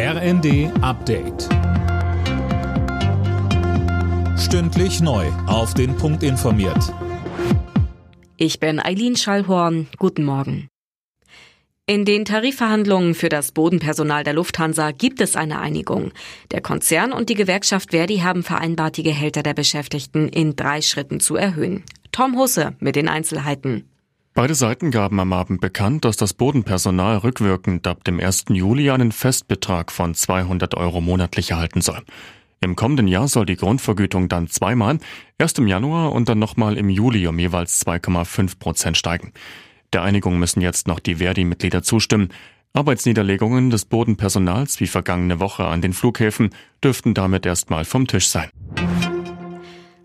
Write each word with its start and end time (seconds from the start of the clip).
RND 0.00 0.70
Update. 0.80 1.48
Stündlich 4.38 5.00
neu. 5.00 5.26
Auf 5.48 5.74
den 5.74 5.96
Punkt 5.96 6.22
informiert. 6.22 6.94
Ich 8.36 8.60
bin 8.60 8.78
Eileen 8.78 9.16
Schallhorn. 9.16 9.88
Guten 9.98 10.24
Morgen. 10.24 10.68
In 11.86 12.04
den 12.04 12.24
Tarifverhandlungen 12.24 13.16
für 13.16 13.28
das 13.28 13.50
Bodenpersonal 13.50 14.22
der 14.22 14.34
Lufthansa 14.34 14.92
gibt 14.92 15.20
es 15.20 15.34
eine 15.34 15.58
Einigung. 15.58 16.12
Der 16.52 16.60
Konzern 16.60 17.12
und 17.12 17.28
die 17.28 17.34
Gewerkschaft 17.34 17.90
Verdi 17.90 18.18
haben 18.18 18.44
vereinbart, 18.44 18.98
die 18.98 19.02
Gehälter 19.02 19.42
der 19.42 19.54
Beschäftigten 19.54 20.28
in 20.28 20.54
drei 20.54 20.80
Schritten 20.80 21.18
zu 21.18 21.34
erhöhen. 21.34 21.82
Tom 22.12 22.38
Husse 22.38 22.76
mit 22.78 22.94
den 22.94 23.08
Einzelheiten. 23.08 23.87
Beide 24.38 24.54
Seiten 24.54 24.92
gaben 24.92 25.18
am 25.18 25.32
Abend 25.32 25.60
bekannt, 25.60 26.04
dass 26.04 26.16
das 26.16 26.32
Bodenpersonal 26.32 27.16
rückwirkend 27.16 27.88
ab 27.88 28.04
dem 28.04 28.20
1. 28.20 28.44
Juli 28.50 28.88
einen 28.88 29.10
Festbetrag 29.10 29.90
von 29.90 30.14
200 30.14 30.76
Euro 30.76 31.00
monatlich 31.00 31.50
erhalten 31.50 31.80
soll. 31.80 32.04
Im 32.60 32.76
kommenden 32.76 33.08
Jahr 33.08 33.26
soll 33.26 33.46
die 33.46 33.56
Grundvergütung 33.56 34.28
dann 34.28 34.46
zweimal, 34.46 35.00
erst 35.38 35.58
im 35.58 35.66
Januar 35.66 36.12
und 36.12 36.28
dann 36.28 36.38
nochmal 36.38 36.78
im 36.78 36.88
Juli 36.88 37.26
um 37.26 37.36
jeweils 37.36 37.84
2,5 37.84 38.60
Prozent 38.60 38.96
steigen. 38.96 39.32
Der 39.92 40.02
Einigung 40.02 40.38
müssen 40.38 40.60
jetzt 40.60 40.86
noch 40.86 41.00
die 41.00 41.16
Verdi-Mitglieder 41.16 41.82
zustimmen. 41.82 42.28
Arbeitsniederlegungen 42.74 43.70
des 43.70 43.86
Bodenpersonals 43.86 44.78
wie 44.78 44.86
vergangene 44.86 45.40
Woche 45.40 45.66
an 45.66 45.82
den 45.82 45.92
Flughäfen 45.92 46.50
dürften 46.84 47.12
damit 47.12 47.44
erstmal 47.44 47.84
vom 47.84 48.06
Tisch 48.06 48.28
sein. 48.28 48.50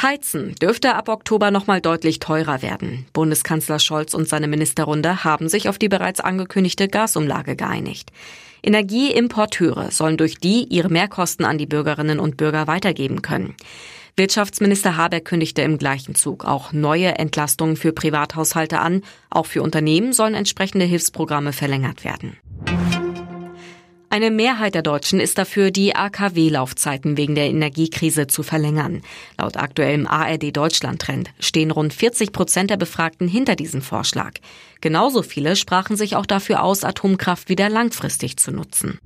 Heizen 0.00 0.54
dürfte 0.54 0.94
ab 0.94 1.08
Oktober 1.08 1.50
nochmal 1.50 1.80
deutlich 1.80 2.20
teurer 2.20 2.62
werden. 2.62 3.06
Bundeskanzler 3.12 3.78
Scholz 3.78 4.14
und 4.14 4.28
seine 4.28 4.46
Ministerrunde 4.46 5.24
haben 5.24 5.48
sich 5.48 5.68
auf 5.68 5.78
die 5.78 5.88
bereits 5.88 6.20
angekündigte 6.20 6.88
Gasumlage 6.88 7.56
geeinigt. 7.56 8.12
Energieimporteure 8.62 9.90
sollen 9.90 10.16
durch 10.16 10.38
die 10.38 10.64
ihre 10.64 10.88
Mehrkosten 10.88 11.44
an 11.44 11.58
die 11.58 11.66
Bürgerinnen 11.66 12.20
und 12.20 12.36
Bürger 12.36 12.66
weitergeben 12.66 13.22
können. 13.22 13.54
Wirtschaftsminister 14.16 14.96
Habeck 14.96 15.24
kündigte 15.24 15.62
im 15.62 15.78
gleichen 15.78 16.16
Zug 16.16 16.44
auch 16.44 16.72
neue 16.72 17.18
Entlastungen 17.18 17.76
für 17.76 17.92
Privathaushalte 17.92 18.80
an. 18.80 19.02
Auch 19.30 19.46
für 19.46 19.62
Unternehmen 19.62 20.12
sollen 20.12 20.34
entsprechende 20.34 20.86
Hilfsprogramme 20.86 21.52
verlängert 21.52 22.04
werden. 22.04 22.36
Eine 24.10 24.30
Mehrheit 24.30 24.74
der 24.74 24.82
Deutschen 24.82 25.20
ist 25.20 25.36
dafür, 25.36 25.70
die 25.70 25.94
AKW-Laufzeiten 25.94 27.18
wegen 27.18 27.34
der 27.34 27.50
Energiekrise 27.50 28.26
zu 28.26 28.42
verlängern. 28.42 29.02
Laut 29.36 29.58
aktuellem 29.58 30.06
ARD 30.06 30.56
Deutschland-Trend 30.56 31.30
stehen 31.38 31.70
rund 31.70 31.92
40 31.92 32.32
Prozent 32.32 32.70
der 32.70 32.78
Befragten 32.78 33.28
hinter 33.28 33.54
diesem 33.54 33.82
Vorschlag. 33.82 34.32
Genauso 34.80 35.22
viele 35.22 35.56
sprachen 35.56 35.96
sich 35.96 36.16
auch 36.16 36.24
dafür 36.24 36.62
aus, 36.62 36.84
Atomkraft 36.84 37.50
wieder 37.50 37.68
langfristig 37.68 38.38
zu 38.38 38.50
nutzen. 38.50 38.98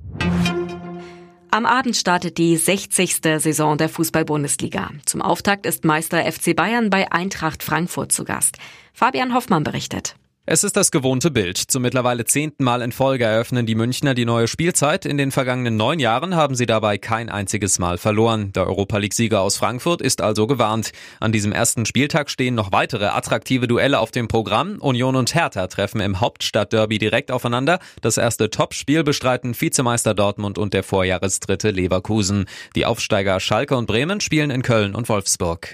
Am 1.51 1.65
Abend 1.65 1.97
startet 1.97 2.37
die 2.37 2.55
60. 2.55 3.17
Saison 3.37 3.77
der 3.77 3.89
Fußball-Bundesliga. 3.89 4.89
Zum 5.05 5.21
Auftakt 5.21 5.65
ist 5.65 5.83
Meister 5.83 6.23
FC 6.23 6.55
Bayern 6.55 6.89
bei 6.89 7.11
Eintracht 7.11 7.61
Frankfurt 7.61 8.11
zu 8.13 8.23
Gast. 8.23 8.57
Fabian 8.93 9.33
Hoffmann 9.33 9.63
berichtet. 9.63 10.15
Es 10.45 10.65
ist 10.65 10.75
das 10.75 10.91
gewohnte 10.91 11.31
Bild. 11.31 11.57
Zum 11.57 11.83
mittlerweile 11.83 12.25
zehnten 12.25 12.65
Mal 12.65 12.81
in 12.81 12.91
Folge 12.91 13.23
eröffnen 13.23 13.65
die 13.65 13.75
Münchner 13.75 14.13
die 14.13 14.25
neue 14.25 14.49
Spielzeit. 14.49 15.05
In 15.05 15.17
den 15.17 15.31
vergangenen 15.31 15.77
neun 15.77 15.99
Jahren 15.99 16.35
haben 16.35 16.55
sie 16.55 16.65
dabei 16.65 16.97
kein 16.97 17.29
einziges 17.29 17.79
Mal 17.79 17.97
verloren. 17.97 18.51
Der 18.51 18.67
Europa 18.67 18.97
League-Sieger 18.97 19.39
aus 19.39 19.55
Frankfurt 19.55 20.01
ist 20.01 20.19
also 20.19 20.45
gewarnt. 20.45 20.91
An 21.21 21.31
diesem 21.31 21.53
ersten 21.53 21.85
Spieltag 21.85 22.29
stehen 22.29 22.55
noch 22.55 22.73
weitere 22.73 23.05
attraktive 23.05 23.69
Duelle 23.69 23.99
auf 23.99 24.11
dem 24.11 24.27
Programm. 24.27 24.79
Union 24.81 25.15
und 25.15 25.33
Hertha 25.33 25.67
treffen 25.67 26.01
im 26.01 26.19
Hauptstadtderby 26.19 26.97
direkt 26.97 27.31
aufeinander. 27.31 27.79
Das 28.01 28.17
erste 28.17 28.49
Topspiel 28.49 29.05
bestreiten 29.05 29.59
Vizemeister 29.59 30.13
Dortmund 30.13 30.57
und 30.57 30.73
der 30.73 30.83
Vorjahresdritte 30.83 31.71
Leverkusen. 31.71 32.49
Die 32.75 32.85
Aufsteiger 32.85 33.39
Schalke 33.39 33.77
und 33.77 33.85
Bremen 33.85 34.19
spielen 34.19 34.51
in 34.51 34.61
Köln 34.61 34.93
und 34.93 35.07
Wolfsburg. 35.07 35.73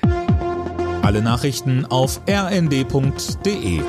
Alle 1.02 1.24
Nachrichten 1.24 1.86
auf 1.88 2.22
rnd.de 2.30 3.82